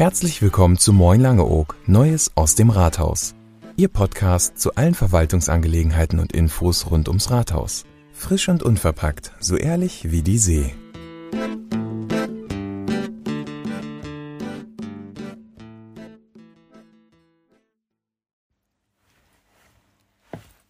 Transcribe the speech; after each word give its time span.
Herzlich 0.00 0.40
willkommen 0.40 0.78
zu 0.78 0.94
Moin 0.94 1.20
Langeoog, 1.20 1.76
Neues 1.86 2.32
aus 2.34 2.54
dem 2.54 2.70
Rathaus. 2.70 3.34
Ihr 3.76 3.88
Podcast 3.88 4.58
zu 4.58 4.74
allen 4.74 4.94
Verwaltungsangelegenheiten 4.94 6.18
und 6.18 6.32
Infos 6.32 6.90
rund 6.90 7.08
ums 7.08 7.30
Rathaus. 7.30 7.84
Frisch 8.12 8.48
und 8.48 8.62
unverpackt, 8.62 9.32
so 9.40 9.56
ehrlich 9.56 10.10
wie 10.10 10.22
die 10.22 10.38
See. 10.38 10.74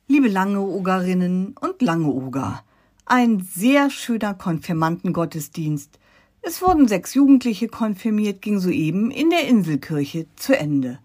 Liebe 0.09 0.29
Langeogerinnen 0.29 1.55
und 1.61 1.80
Langeoger, 1.80 2.65
ein 3.10 3.41
sehr 3.41 3.91
schöner 3.91 4.34
Konfirmandengottesdienst. 4.34 5.98
Es 6.42 6.62
wurden 6.62 6.87
sechs 6.87 7.14
Jugendliche 7.14 7.66
konfirmiert, 7.66 8.41
ging 8.41 8.60
soeben 8.60 9.10
in 9.10 9.30
der 9.30 9.48
Inselkirche 9.48 10.27
zu 10.36 10.56
Ende. 10.56 11.00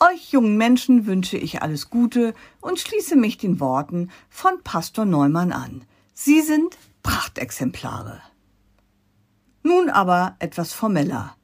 Euch 0.00 0.32
jungen 0.32 0.56
Menschen 0.56 1.06
wünsche 1.06 1.36
ich 1.36 1.62
alles 1.62 1.88
Gute 1.88 2.34
und 2.60 2.80
schließe 2.80 3.14
mich 3.14 3.38
den 3.38 3.60
Worten 3.60 4.10
von 4.28 4.60
Pastor 4.64 5.04
Neumann 5.04 5.52
an. 5.52 5.84
Sie 6.14 6.40
sind 6.40 6.76
Prachtexemplare. 7.04 8.20
Nun 9.62 9.88
aber 9.88 10.34
etwas 10.40 10.72
formeller. 10.72 11.36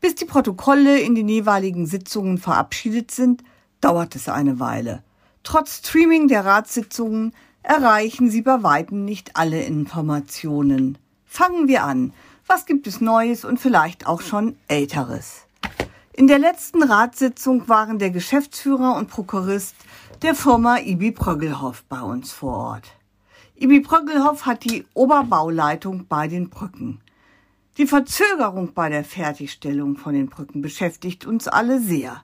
Bis 0.00 0.16
die 0.16 0.24
Protokolle 0.24 0.98
in 0.98 1.14
den 1.14 1.28
jeweiligen 1.28 1.86
Sitzungen 1.86 2.36
verabschiedet 2.36 3.12
sind, 3.12 3.44
dauert 3.80 4.16
es 4.16 4.28
eine 4.28 4.58
Weile. 4.58 5.04
Trotz 5.44 5.78
Streaming 5.78 6.26
der 6.26 6.44
Ratssitzungen 6.44 7.32
erreichen 7.62 8.30
sie 8.30 8.42
bei 8.42 8.62
weitem 8.62 9.04
nicht 9.04 9.36
alle 9.36 9.62
Informationen. 9.62 10.98
Fangen 11.24 11.68
wir 11.68 11.84
an. 11.84 12.12
Was 12.46 12.66
gibt 12.66 12.86
es 12.86 13.00
Neues 13.00 13.44
und 13.44 13.60
vielleicht 13.60 14.06
auch 14.06 14.20
schon 14.20 14.56
Älteres? 14.68 15.46
In 16.14 16.26
der 16.26 16.38
letzten 16.38 16.82
Ratssitzung 16.82 17.68
waren 17.68 17.98
der 17.98 18.10
Geschäftsführer 18.10 18.96
und 18.96 19.08
Prokurist 19.08 19.74
der 20.20 20.34
Firma 20.34 20.78
Ibi 20.78 21.12
Pröggelhoff 21.12 21.84
bei 21.88 22.00
uns 22.00 22.32
vor 22.32 22.56
Ort. 22.56 22.92
Ibi 23.54 23.80
Pröggelhoff 23.80 24.44
hat 24.44 24.64
die 24.64 24.84
Oberbauleitung 24.92 26.06
bei 26.08 26.28
den 26.28 26.50
Brücken. 26.50 27.00
Die 27.78 27.86
Verzögerung 27.86 28.74
bei 28.74 28.90
der 28.90 29.04
Fertigstellung 29.04 29.96
von 29.96 30.12
den 30.12 30.28
Brücken 30.28 30.60
beschäftigt 30.60 31.24
uns 31.24 31.48
alle 31.48 31.80
sehr. 31.80 32.22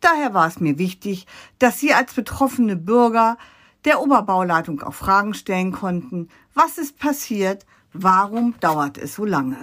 Daher 0.00 0.34
war 0.34 0.46
es 0.46 0.60
mir 0.60 0.76
wichtig, 0.76 1.26
dass 1.58 1.80
Sie 1.80 1.94
als 1.94 2.12
betroffene 2.12 2.76
Bürger 2.76 3.38
der 3.84 4.00
Oberbauleitung 4.00 4.82
auch 4.82 4.94
Fragen 4.94 5.34
stellen 5.34 5.72
konnten. 5.72 6.28
Was 6.54 6.78
ist 6.78 6.98
passiert? 6.98 7.66
Warum 7.92 8.54
dauert 8.60 8.98
es 8.98 9.14
so 9.14 9.24
lange? 9.24 9.56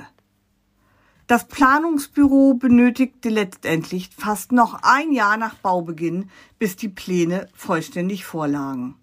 Das 1.28 1.46
Planungsbüro 1.46 2.54
benötigte 2.54 3.28
letztendlich 3.30 4.10
fast 4.16 4.54
noch 4.54 4.80
ein 4.82 5.12
Jahr 5.12 5.36
nach 5.36 5.56
Baubeginn, 5.56 6.30
bis 6.58 6.78
die 6.78 6.88
Pläne 6.88 7.50
vollständig 7.54 8.26
vorlagen. 8.26 8.96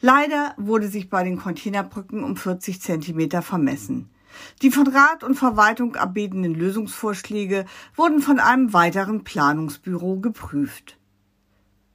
Leider 0.00 0.54
wurde 0.56 0.86
sich 0.86 1.10
bei 1.10 1.24
den 1.24 1.38
Containerbrücken 1.38 2.22
um 2.22 2.36
40 2.36 2.80
Zentimeter 2.80 3.42
vermessen. 3.42 4.08
Die 4.62 4.70
von 4.70 4.86
Rat 4.86 5.24
und 5.24 5.34
Verwaltung 5.34 5.96
erbetenen 5.96 6.54
Lösungsvorschläge 6.54 7.64
wurden 7.96 8.20
von 8.20 8.38
einem 8.38 8.72
weiteren 8.72 9.24
Planungsbüro 9.24 10.20
geprüft. 10.20 10.96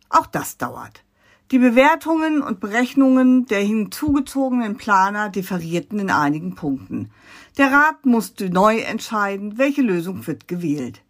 Auch 0.09 0.25
das 0.25 0.57
dauert. 0.57 1.05
Die 1.53 1.59
Bewertungen 1.59 2.41
und 2.41 2.59
Berechnungen 2.59 3.45
der 3.45 3.59
hinzugezogenen 3.59 4.75
Planer 4.75 5.29
differierten 5.29 5.99
in 5.99 6.09
einigen 6.09 6.55
Punkten. 6.55 7.11
Der 7.59 7.71
Rat 7.71 8.07
musste 8.07 8.49
neu 8.49 8.79
entscheiden, 8.79 9.59
welche 9.59 9.83
Lösung 9.83 10.25
wird 10.25 10.47
gewählt. 10.47 11.03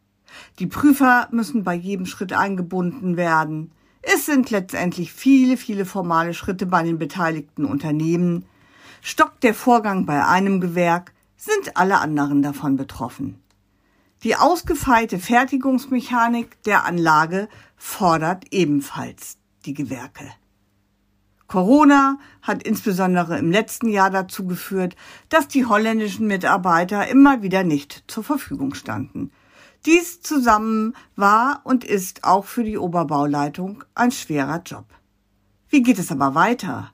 Die 0.59 0.67
Prüfer 0.67 1.29
müssen 1.31 1.63
bei 1.63 1.75
jedem 1.75 2.05
Schritt 2.05 2.33
eingebunden 2.33 3.15
werden. 3.15 3.71
Es 4.01 4.25
sind 4.25 4.49
letztendlich 4.49 5.13
viele, 5.13 5.55
viele 5.55 5.85
formale 5.85 6.33
Schritte 6.33 6.65
bei 6.65 6.83
den 6.83 6.97
beteiligten 6.97 7.63
Unternehmen. 7.63 8.43
Stockt 9.01 9.43
der 9.43 9.53
Vorgang 9.53 10.05
bei 10.05 10.27
einem 10.27 10.59
Gewerk, 10.59 11.13
sind 11.37 11.77
alle 11.77 11.99
anderen 11.99 12.41
davon 12.41 12.75
betroffen. 12.75 13.41
Die 14.23 14.35
ausgefeilte 14.35 15.19
Fertigungsmechanik 15.19 16.61
der 16.63 16.83
Anlage 16.83 17.47
fordert 17.77 18.47
ebenfalls 18.51 19.37
die 19.65 19.73
Gewerke. 19.73 20.25
Corona 21.47 22.17
hat 22.41 22.63
insbesondere 22.63 23.37
im 23.37 23.51
letzten 23.51 23.87
Jahr 23.87 24.09
dazu 24.09 24.47
geführt, 24.47 24.95
dass 25.29 25.47
die 25.47 25.65
holländischen 25.65 26.25
Mitarbeiter 26.25 27.07
immer 27.07 27.41
wieder 27.43 27.63
nicht 27.63 28.05
zur 28.07 28.23
Verfügung 28.23 28.73
standen. 28.73 29.31
Dies 29.85 30.21
zusammen 30.21 30.95
war 31.15 31.61
und 31.63 31.83
ist 31.83 32.23
auch 32.23 32.45
für 32.45 32.63
die 32.63 32.77
Oberbauleitung 32.77 33.83
ein 33.93 34.11
schwerer 34.11 34.61
Job. 34.65 34.85
Wie 35.69 35.83
geht 35.83 35.99
es 35.99 36.11
aber 36.11 36.33
weiter? 36.35 36.91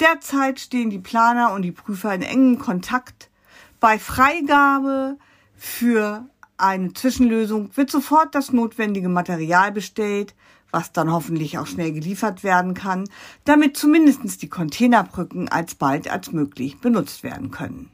Derzeit 0.00 0.58
stehen 0.58 0.90
die 0.90 0.98
Planer 0.98 1.52
und 1.52 1.62
die 1.62 1.72
Prüfer 1.72 2.12
in 2.14 2.22
engem 2.22 2.58
Kontakt. 2.58 3.30
Bei 3.78 3.98
Freigabe 3.98 5.16
für 5.54 6.26
eine 6.56 6.92
Zwischenlösung 6.92 7.70
wird 7.76 7.90
sofort 7.90 8.34
das 8.34 8.52
notwendige 8.52 9.08
Material 9.08 9.70
bestellt, 9.70 10.34
was 10.72 10.90
dann 10.90 11.12
hoffentlich 11.12 11.58
auch 11.58 11.66
schnell 11.66 11.92
geliefert 11.92 12.42
werden 12.42 12.74
kann, 12.74 13.08
damit 13.44 13.76
zumindest 13.76 14.42
die 14.42 14.48
Containerbrücken 14.48 15.48
alsbald 15.48 16.10
als 16.10 16.32
möglich 16.32 16.80
benutzt 16.80 17.22
werden 17.22 17.50
können. 17.52 17.90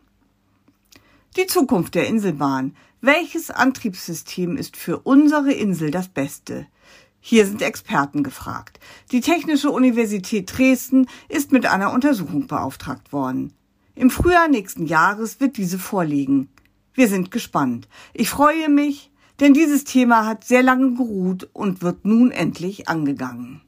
Die 1.37 1.47
Zukunft 1.47 1.95
der 1.95 2.07
Inselbahn. 2.07 2.75
Welches 3.01 3.51
Antriebssystem 3.51 4.57
ist 4.57 4.77
für 4.77 4.99
unsere 4.99 5.53
Insel 5.53 5.91
das 5.91 6.09
Beste? 6.09 6.67
Hier 7.21 7.47
sind 7.47 7.63
Experten 7.63 8.23
gefragt. 8.23 8.81
Die 9.13 9.21
Technische 9.21 9.71
Universität 9.71 10.57
Dresden 10.57 11.07
ist 11.29 11.53
mit 11.53 11.67
einer 11.67 11.93
Untersuchung 11.93 12.47
beauftragt 12.47 13.13
worden. 13.13 13.53
Im 13.95 14.11
Frühjahr 14.11 14.49
nächsten 14.49 14.87
Jahres 14.87 15.41
wird 15.41 15.57
diese 15.57 15.79
vorliegen. 15.79 16.49
Wir 16.95 17.09
sind 17.09 17.31
gespannt. 17.31 17.89
Ich 18.15 18.31
freue 18.31 18.69
mich, 18.69 19.08
denn 19.41 19.55
dieses 19.55 19.85
Thema 19.85 20.27
hat 20.27 20.45
sehr 20.45 20.63
lange 20.63 20.95
geruht 20.95 21.49
und 21.53 21.83
wird 21.83 22.05
nun 22.05 22.31
endlich 22.31 22.89
angegangen. 22.89 23.63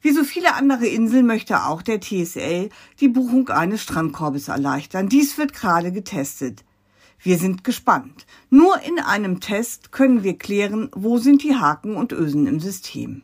Wie 0.00 0.12
so 0.12 0.22
viele 0.24 0.54
andere 0.54 0.86
Inseln 0.86 1.26
möchte 1.26 1.64
auch 1.64 1.82
der 1.82 2.00
TSL 2.00 2.70
die 3.00 3.08
Buchung 3.08 3.48
eines 3.48 3.82
Strandkorbes 3.82 4.48
erleichtern. 4.48 5.08
Dies 5.08 5.36
wird 5.38 5.52
gerade 5.52 5.92
getestet. 5.92 6.64
Wir 7.20 7.36
sind 7.36 7.64
gespannt. 7.64 8.26
Nur 8.48 8.80
in 8.82 9.00
einem 9.00 9.40
Test 9.40 9.90
können 9.90 10.22
wir 10.22 10.38
klären, 10.38 10.88
wo 10.94 11.18
sind 11.18 11.42
die 11.42 11.56
Haken 11.56 11.96
und 11.96 12.12
Ösen 12.12 12.46
im 12.46 12.60
System. 12.60 13.22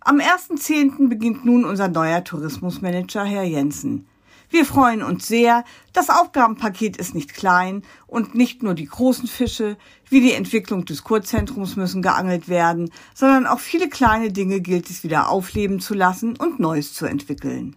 Am 0.00 0.18
1.10. 0.18 1.08
beginnt 1.08 1.44
nun 1.44 1.64
unser 1.64 1.88
neuer 1.88 2.24
Tourismusmanager, 2.24 3.24
Herr 3.24 3.44
Jensen. 3.44 4.06
Wir 4.52 4.66
freuen 4.66 5.02
uns 5.02 5.26
sehr. 5.26 5.64
Das 5.94 6.10
Aufgabenpaket 6.10 6.98
ist 6.98 7.14
nicht 7.14 7.32
klein 7.32 7.84
und 8.06 8.34
nicht 8.34 8.62
nur 8.62 8.74
die 8.74 8.84
großen 8.84 9.26
Fische 9.26 9.78
wie 10.10 10.20
die 10.20 10.34
Entwicklung 10.34 10.84
des 10.84 11.04
Kurzentrums 11.04 11.76
müssen 11.76 12.02
geangelt 12.02 12.50
werden, 12.50 12.92
sondern 13.14 13.46
auch 13.46 13.60
viele 13.60 13.88
kleine 13.88 14.30
Dinge 14.30 14.60
gilt 14.60 14.90
es 14.90 15.04
wieder 15.04 15.30
aufleben 15.30 15.80
zu 15.80 15.94
lassen 15.94 16.36
und 16.36 16.60
Neues 16.60 16.92
zu 16.92 17.06
entwickeln. 17.06 17.76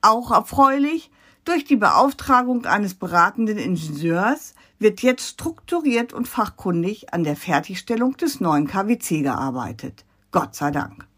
Auch 0.00 0.30
erfreulich, 0.30 1.10
durch 1.44 1.64
die 1.64 1.74
Beauftragung 1.74 2.64
eines 2.66 2.94
beratenden 2.94 3.58
Ingenieurs 3.58 4.54
wird 4.78 5.02
jetzt 5.02 5.26
strukturiert 5.26 6.12
und 6.12 6.28
fachkundig 6.28 7.12
an 7.12 7.24
der 7.24 7.34
Fertigstellung 7.34 8.16
des 8.16 8.38
neuen 8.38 8.68
KWC 8.68 9.22
gearbeitet. 9.22 10.04
Gott 10.30 10.54
sei 10.54 10.70
Dank. 10.70 11.08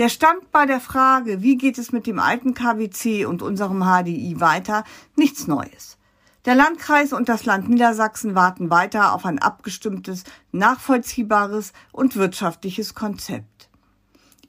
Der 0.00 0.08
stand 0.08 0.50
bei 0.50 0.64
der 0.64 0.80
Frage, 0.80 1.42
wie 1.42 1.58
geht 1.58 1.76
es 1.76 1.92
mit 1.92 2.06
dem 2.06 2.20
alten 2.20 2.54
KWC 2.54 3.26
und 3.26 3.42
unserem 3.42 3.82
HDI 3.82 4.40
weiter, 4.40 4.84
nichts 5.14 5.46
Neues. 5.46 5.98
Der 6.46 6.54
Landkreis 6.54 7.12
und 7.12 7.28
das 7.28 7.44
Land 7.44 7.68
Niedersachsen 7.68 8.34
warten 8.34 8.70
weiter 8.70 9.12
auf 9.12 9.26
ein 9.26 9.38
abgestimmtes, 9.38 10.24
nachvollziehbares 10.52 11.74
und 11.92 12.16
wirtschaftliches 12.16 12.94
Konzept. 12.94 13.68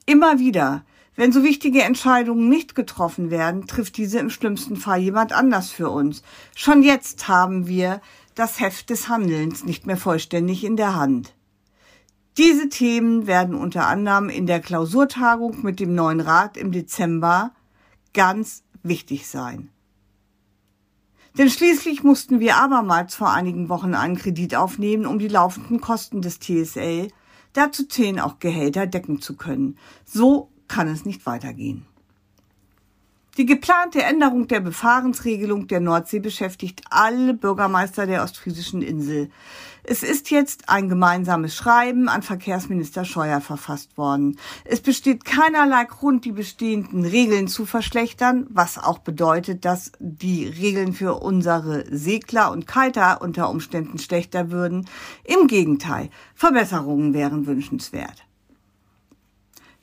Immer 0.06 0.38
wieder, 0.38 0.86
wenn 1.16 1.32
so 1.32 1.42
wichtige 1.42 1.82
Entscheidungen 1.82 2.48
nicht 2.48 2.74
getroffen 2.74 3.30
werden, 3.30 3.66
trifft 3.66 3.98
diese 3.98 4.20
im 4.20 4.30
schlimmsten 4.30 4.76
Fall 4.76 5.00
jemand 5.00 5.34
anders 5.34 5.70
für 5.70 5.90
uns. 5.90 6.22
Schon 6.56 6.82
jetzt 6.82 7.28
haben 7.28 7.66
wir 7.66 8.00
das 8.34 8.58
Heft 8.58 8.88
des 8.88 9.10
Handelns 9.10 9.66
nicht 9.66 9.84
mehr 9.84 9.98
vollständig 9.98 10.64
in 10.64 10.78
der 10.78 10.96
Hand. 10.96 11.34
Diese 12.38 12.70
Themen 12.70 13.26
werden 13.26 13.54
unter 13.54 13.86
anderem 13.86 14.30
in 14.30 14.46
der 14.46 14.60
Klausurtagung 14.60 15.62
mit 15.62 15.80
dem 15.80 15.94
neuen 15.94 16.20
Rat 16.20 16.56
im 16.56 16.72
Dezember 16.72 17.52
ganz 18.14 18.62
wichtig 18.82 19.28
sein. 19.28 19.68
Denn 21.36 21.50
schließlich 21.50 22.02
mussten 22.02 22.40
wir 22.40 22.56
abermals 22.56 23.14
vor 23.14 23.32
einigen 23.32 23.68
Wochen 23.68 23.94
einen 23.94 24.16
Kredit 24.16 24.54
aufnehmen, 24.54 25.06
um 25.06 25.18
die 25.18 25.28
laufenden 25.28 25.80
Kosten 25.80 26.22
des 26.22 26.40
TSL, 26.40 27.08
dazu 27.52 27.86
zählen 27.86 28.20
auch 28.20 28.38
Gehälter, 28.38 28.86
decken 28.86 29.20
zu 29.20 29.36
können. 29.36 29.78
So 30.04 30.50
kann 30.68 30.88
es 30.88 31.04
nicht 31.04 31.26
weitergehen. 31.26 31.86
Die 33.38 33.46
geplante 33.46 34.02
Änderung 34.02 34.46
der 34.46 34.60
Befahrensregelung 34.60 35.66
der 35.66 35.80
Nordsee 35.80 36.18
beschäftigt 36.18 36.82
alle 36.90 37.32
Bürgermeister 37.32 38.06
der 38.06 38.22
ostfriesischen 38.22 38.82
Insel. 38.82 39.30
Es 39.84 40.02
ist 40.02 40.30
jetzt 40.30 40.68
ein 40.68 40.90
gemeinsames 40.90 41.56
Schreiben 41.56 42.10
an 42.10 42.20
Verkehrsminister 42.20 43.06
Scheuer 43.06 43.40
verfasst 43.40 43.96
worden. 43.96 44.38
Es 44.66 44.82
besteht 44.82 45.24
keinerlei 45.24 45.86
Grund, 45.86 46.26
die 46.26 46.32
bestehenden 46.32 47.06
Regeln 47.06 47.48
zu 47.48 47.64
verschlechtern, 47.64 48.46
was 48.50 48.76
auch 48.76 48.98
bedeutet, 48.98 49.64
dass 49.64 49.92
die 49.98 50.46
Regeln 50.46 50.92
für 50.92 51.14
unsere 51.22 51.86
Segler 51.90 52.52
und 52.52 52.66
Kiter 52.66 53.22
unter 53.22 53.48
Umständen 53.48 53.98
schlechter 53.98 54.50
würden. 54.50 54.86
Im 55.24 55.46
Gegenteil, 55.46 56.10
Verbesserungen 56.34 57.14
wären 57.14 57.46
wünschenswert. 57.46 58.26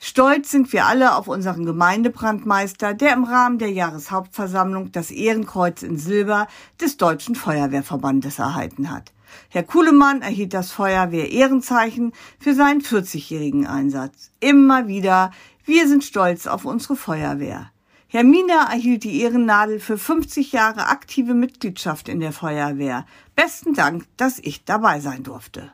Stolz 0.02 0.50
sind 0.50 0.72
wir 0.72 0.86
alle 0.86 1.14
auf 1.14 1.28
unseren 1.28 1.66
Gemeindebrandmeister, 1.66 2.94
der 2.94 3.12
im 3.12 3.24
Rahmen 3.24 3.58
der 3.58 3.70
Jahreshauptversammlung 3.70 4.92
das 4.92 5.10
Ehrenkreuz 5.10 5.82
in 5.82 5.98
Silber 5.98 6.48
des 6.80 6.96
Deutschen 6.96 7.34
Feuerwehrverbandes 7.34 8.38
erhalten 8.38 8.90
hat. 8.90 9.12
Herr 9.50 9.62
Kuhlemann 9.62 10.22
erhielt 10.22 10.54
das 10.54 10.72
Feuerwehr-Ehrenzeichen 10.72 12.12
für 12.38 12.54
seinen 12.54 12.80
40-jährigen 12.80 13.66
Einsatz. 13.66 14.30
Immer 14.40 14.88
wieder, 14.88 15.32
wir 15.66 15.86
sind 15.86 16.02
stolz 16.02 16.46
auf 16.46 16.64
unsere 16.64 16.96
Feuerwehr. 16.96 17.70
Herr 18.08 18.24
Mina 18.24 18.72
erhielt 18.72 19.04
die 19.04 19.20
Ehrennadel 19.20 19.80
für 19.80 19.98
50 19.98 20.52
Jahre 20.52 20.88
aktive 20.88 21.34
Mitgliedschaft 21.34 22.08
in 22.08 22.20
der 22.20 22.32
Feuerwehr. 22.32 23.04
Besten 23.36 23.74
Dank, 23.74 24.06
dass 24.16 24.38
ich 24.38 24.64
dabei 24.64 24.98
sein 25.00 25.24
durfte. 25.24 25.70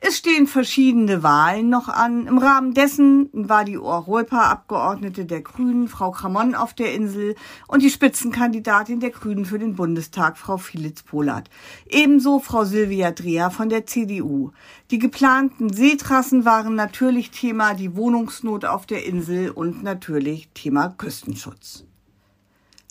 Es 0.00 0.18
stehen 0.18 0.46
verschiedene 0.46 1.24
Wahlen 1.24 1.70
noch 1.70 1.88
an. 1.88 2.28
Im 2.28 2.38
Rahmen 2.38 2.72
dessen 2.72 3.30
war 3.32 3.64
die 3.64 3.78
Europa-Abgeordnete 3.78 5.24
der 5.24 5.40
Grünen, 5.40 5.88
Frau 5.88 6.12
Kramon, 6.12 6.54
auf 6.54 6.72
der 6.72 6.94
Insel 6.94 7.34
und 7.66 7.82
die 7.82 7.90
Spitzenkandidatin 7.90 9.00
der 9.00 9.10
Grünen 9.10 9.44
für 9.44 9.58
den 9.58 9.74
Bundestag, 9.74 10.38
Frau 10.38 10.56
Filitz-Polat. 10.56 11.50
Ebenso 11.88 12.38
Frau 12.38 12.64
Silvia 12.64 13.10
Dreher 13.10 13.50
von 13.50 13.70
der 13.70 13.86
CDU. 13.86 14.52
Die 14.92 15.00
geplanten 15.00 15.72
Seetrassen 15.72 16.44
waren 16.44 16.76
natürlich 16.76 17.32
Thema 17.32 17.74
die 17.74 17.96
Wohnungsnot 17.96 18.66
auf 18.66 18.86
der 18.86 19.04
Insel 19.04 19.50
und 19.50 19.82
natürlich 19.82 20.48
Thema 20.54 20.90
Küstenschutz. 20.96 21.84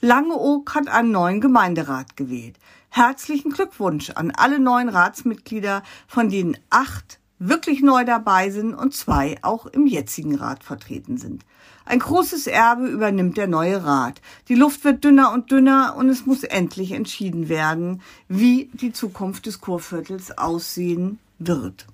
Langeoog 0.01 0.75
hat 0.75 0.89
einen 0.89 1.12
neuen 1.12 1.39
Gemeinderat 1.39 2.18
gewählt. 2.18 2.59
Herzlichen 2.89 3.51
Glückwunsch 3.51 4.09
an 4.11 4.31
alle 4.31 4.59
neuen 4.59 4.89
Ratsmitglieder, 4.89 5.83
von 6.07 6.29
denen 6.29 6.57
acht 6.69 7.19
wirklich 7.39 7.81
neu 7.81 8.03
dabei 8.03 8.49
sind 8.49 8.73
und 8.73 8.93
zwei 8.93 9.37
auch 9.41 9.67
im 9.67 9.85
jetzigen 9.85 10.35
Rat 10.35 10.63
vertreten 10.63 11.17
sind. 11.17 11.45
Ein 11.85 11.99
großes 11.99 12.47
Erbe 12.47 12.87
übernimmt 12.87 13.37
der 13.37 13.47
neue 13.47 13.85
Rat. 13.85 14.21
Die 14.49 14.55
Luft 14.55 14.83
wird 14.83 15.03
dünner 15.03 15.31
und 15.31 15.51
dünner 15.51 15.95
und 15.97 16.09
es 16.09 16.25
muss 16.25 16.43
endlich 16.43 16.91
entschieden 16.91 17.47
werden, 17.47 18.01
wie 18.27 18.69
die 18.73 18.91
Zukunft 18.91 19.45
des 19.45 19.61
Kurviertels 19.61 20.37
aussehen 20.37 21.19
wird. 21.39 21.85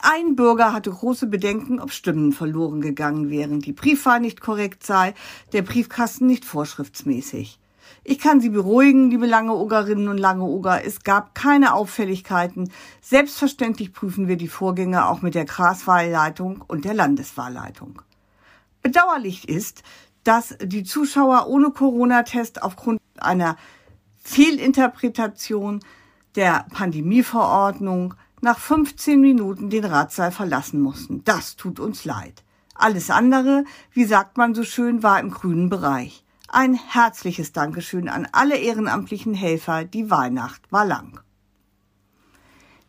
Ein 0.00 0.36
Bürger 0.36 0.72
hatte 0.72 0.90
große 0.90 1.26
Bedenken, 1.26 1.78
ob 1.80 1.92
Stimmen 1.92 2.32
verloren 2.32 2.80
gegangen 2.80 3.30
wären, 3.30 3.60
die 3.60 3.72
Briefwahl 3.72 4.20
nicht 4.20 4.40
korrekt 4.40 4.84
sei, 4.84 5.14
der 5.52 5.62
Briefkasten 5.62 6.26
nicht 6.26 6.44
vorschriftsmäßig. 6.44 7.60
Ich 8.04 8.18
kann 8.18 8.40
Sie 8.40 8.48
beruhigen, 8.48 9.10
liebe 9.10 9.26
Langeogerinnen 9.26 10.08
und 10.08 10.18
Langeoger, 10.18 10.84
es 10.84 11.02
gab 11.02 11.34
keine 11.34 11.74
Auffälligkeiten. 11.74 12.70
Selbstverständlich 13.00 13.92
prüfen 13.92 14.28
wir 14.28 14.36
die 14.36 14.48
Vorgänge 14.48 15.06
auch 15.06 15.22
mit 15.22 15.34
der 15.34 15.44
Graswahlleitung 15.44 16.64
und 16.66 16.84
der 16.84 16.94
Landeswahlleitung. 16.94 18.02
Bedauerlich 18.82 19.48
ist, 19.48 19.82
dass 20.24 20.56
die 20.62 20.84
Zuschauer 20.84 21.46
ohne 21.48 21.70
Corona-Test 21.70 22.62
aufgrund 22.62 23.00
einer 23.18 23.56
Fehlinterpretation 24.22 25.80
der 26.36 26.66
Pandemieverordnung 26.72 28.14
nach 28.40 28.58
15 28.58 29.20
Minuten 29.20 29.70
den 29.70 29.84
Ratssaal 29.84 30.32
verlassen 30.32 30.80
mussten. 30.80 31.22
Das 31.24 31.56
tut 31.56 31.78
uns 31.78 32.04
leid. 32.04 32.42
Alles 32.74 33.10
andere, 33.10 33.64
wie 33.92 34.04
sagt 34.04 34.36
man 34.36 34.54
so 34.54 34.64
schön, 34.64 35.02
war 35.02 35.20
im 35.20 35.30
grünen 35.30 35.68
Bereich. 35.68 36.21
Ein 36.54 36.74
herzliches 36.74 37.52
Dankeschön 37.52 38.10
an 38.10 38.28
alle 38.30 38.58
ehrenamtlichen 38.58 39.32
Helfer. 39.32 39.84
Die 39.84 40.10
Weihnacht 40.10 40.60
war 40.70 40.84
lang. 40.84 41.18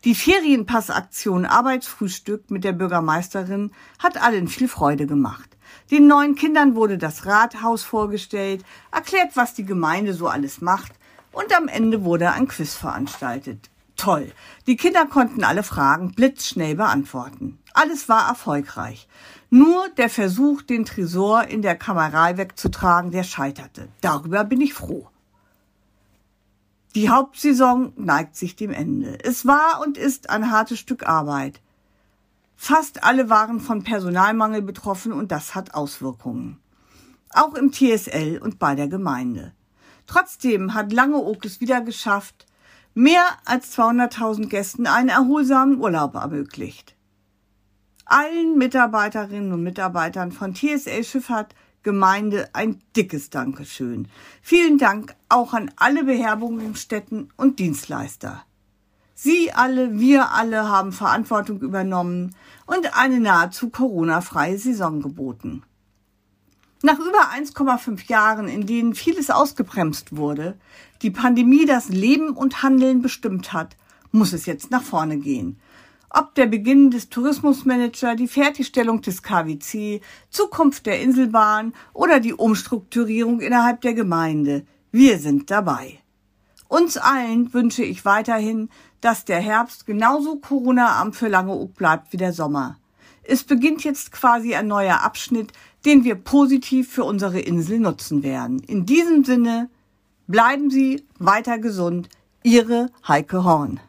Die 0.04 0.14
Ferienpassaktion 0.14 1.46
Arbeitsfrühstück 1.46 2.50
mit 2.50 2.62
der 2.62 2.74
Bürgermeisterin 2.74 3.70
hat 3.98 4.22
allen 4.22 4.48
viel 4.48 4.68
Freude 4.68 5.06
gemacht. 5.06 5.56
Den 5.90 6.06
neuen 6.06 6.34
Kindern 6.34 6.74
wurde 6.74 6.98
das 6.98 7.24
Rathaus 7.24 7.84
vorgestellt, 7.84 8.62
erklärt, 8.92 9.34
was 9.34 9.54
die 9.54 9.64
Gemeinde 9.64 10.12
so 10.12 10.28
alles 10.28 10.60
macht 10.60 10.92
und 11.32 11.56
am 11.56 11.66
Ende 11.66 12.04
wurde 12.04 12.32
ein 12.32 12.48
Quiz 12.48 12.74
veranstaltet. 12.74 13.70
Toll. 14.04 14.32
Die 14.66 14.76
Kinder 14.76 15.06
konnten 15.06 15.44
alle 15.44 15.62
Fragen 15.62 16.12
blitzschnell 16.12 16.74
beantworten. 16.74 17.58
Alles 17.72 18.06
war 18.06 18.28
erfolgreich. 18.28 19.08
Nur 19.48 19.88
der 19.96 20.10
Versuch, 20.10 20.60
den 20.60 20.84
Tresor 20.84 21.44
in 21.44 21.62
der 21.62 21.74
Kammerei 21.74 22.36
wegzutragen, 22.36 23.12
der 23.12 23.22
scheiterte. 23.22 23.88
Darüber 24.02 24.44
bin 24.44 24.60
ich 24.60 24.74
froh. 24.74 25.08
Die 26.94 27.08
Hauptsaison 27.08 27.94
neigt 27.96 28.36
sich 28.36 28.56
dem 28.56 28.72
Ende. 28.72 29.24
Es 29.24 29.46
war 29.46 29.80
und 29.80 29.96
ist 29.96 30.28
ein 30.28 30.50
hartes 30.50 30.78
Stück 30.78 31.08
Arbeit. 31.08 31.62
Fast 32.56 33.04
alle 33.04 33.30
waren 33.30 33.58
von 33.58 33.84
Personalmangel 33.84 34.60
betroffen 34.60 35.14
und 35.14 35.32
das 35.32 35.54
hat 35.54 35.72
Auswirkungen. 35.72 36.60
Auch 37.30 37.54
im 37.54 37.72
TSL 37.72 38.36
und 38.36 38.58
bei 38.58 38.74
der 38.74 38.88
Gemeinde. 38.88 39.54
Trotzdem 40.06 40.74
hat 40.74 40.92
Langeoog 40.92 41.42
es 41.46 41.62
wieder 41.62 41.80
geschafft, 41.80 42.44
mehr 42.94 43.24
als 43.44 43.76
200.000 43.76 44.46
Gästen 44.48 44.86
einen 44.86 45.08
erholsamen 45.10 45.80
Urlaub 45.80 46.14
ermöglicht 46.14 46.94
allen 48.06 48.58
Mitarbeiterinnen 48.58 49.52
und 49.52 49.62
Mitarbeitern 49.62 50.32
von 50.32 50.54
TSL 50.54 51.04
Schifffahrt 51.04 51.54
Gemeinde 51.82 52.48
ein 52.54 52.80
dickes 52.96 53.28
Dankeschön. 53.28 54.08
Vielen 54.40 54.78
Dank 54.78 55.14
auch 55.28 55.52
an 55.52 55.70
alle 55.76 56.04
Beherbergungsstätten 56.04 57.30
und 57.36 57.58
Dienstleister. 57.58 58.42
Sie 59.14 59.52
alle, 59.52 59.98
wir 59.98 60.32
alle 60.32 60.68
haben 60.68 60.92
Verantwortung 60.92 61.60
übernommen 61.60 62.34
und 62.66 62.96
eine 62.96 63.20
nahezu 63.20 63.68
Corona-freie 63.68 64.58
Saison 64.58 65.02
geboten. 65.02 65.62
Nach 66.84 66.98
über 66.98 67.30
1,5 67.34 68.10
Jahren, 68.10 68.46
in 68.46 68.66
denen 68.66 68.94
vieles 68.94 69.30
ausgebremst 69.30 70.18
wurde, 70.18 70.58
die 71.00 71.10
Pandemie 71.10 71.64
das 71.64 71.88
Leben 71.88 72.36
und 72.36 72.62
Handeln 72.62 73.00
bestimmt 73.00 73.54
hat, 73.54 73.78
muss 74.12 74.34
es 74.34 74.44
jetzt 74.44 74.70
nach 74.70 74.82
vorne 74.82 75.16
gehen 75.16 75.58
ob 76.16 76.32
der 76.36 76.46
Beginn 76.46 76.92
des 76.92 77.08
Tourismusmanager, 77.08 78.14
die 78.14 78.28
Fertigstellung 78.28 79.02
des 79.02 79.24
KWC, 79.24 80.00
Zukunft 80.30 80.86
der 80.86 81.00
Inselbahn 81.00 81.74
oder 81.92 82.20
die 82.20 82.34
Umstrukturierung 82.34 83.40
innerhalb 83.40 83.80
der 83.80 83.94
Gemeinde. 83.94 84.64
Wir 84.92 85.18
sind 85.18 85.50
dabei. 85.50 85.98
Uns 86.68 86.96
allen 86.96 87.52
wünsche 87.52 87.82
ich 87.82 88.04
weiterhin, 88.04 88.68
dass 89.00 89.24
der 89.24 89.40
Herbst 89.40 89.86
genauso 89.86 90.36
Corona-arm 90.36 91.12
für 91.12 91.26
Langeoog 91.26 91.74
bleibt 91.74 92.12
wie 92.12 92.16
der 92.16 92.32
Sommer. 92.32 92.78
Es 93.26 93.44
beginnt 93.44 93.84
jetzt 93.84 94.12
quasi 94.12 94.54
ein 94.54 94.66
neuer 94.66 95.00
Abschnitt, 95.00 95.52
den 95.84 96.04
wir 96.04 96.14
positiv 96.14 96.92
für 96.92 97.04
unsere 97.04 97.40
Insel 97.40 97.78
nutzen 97.78 98.22
werden. 98.22 98.60
In 98.60 98.86
diesem 98.86 99.24
Sinne, 99.24 99.68
bleiben 100.26 100.70
Sie 100.70 101.04
weiter 101.18 101.58
gesund. 101.58 102.08
Ihre 102.42 102.90
Heike 103.08 103.44
Horn. 103.44 103.80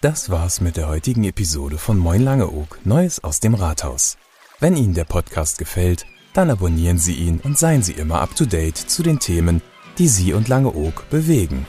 Das 0.00 0.30
war's 0.30 0.60
mit 0.60 0.76
der 0.76 0.88
heutigen 0.88 1.22
Episode 1.22 1.78
von 1.78 1.96
Moin 1.96 2.24
Langeoog, 2.24 2.80
Neues 2.84 3.22
aus 3.22 3.38
dem 3.38 3.54
Rathaus. 3.54 4.16
Wenn 4.58 4.76
Ihnen 4.76 4.94
der 4.94 5.04
Podcast 5.04 5.58
gefällt, 5.58 6.06
dann 6.34 6.50
abonnieren 6.50 6.98
Sie 6.98 7.14
ihn 7.14 7.38
und 7.38 7.56
seien 7.56 7.84
Sie 7.84 7.92
immer 7.92 8.20
up 8.20 8.34
to 8.34 8.44
date 8.44 8.76
zu 8.76 9.04
den 9.04 9.20
Themen, 9.20 9.62
die 9.98 10.08
Sie 10.08 10.32
und 10.32 10.48
Langeoog 10.48 11.08
bewegen. 11.10 11.66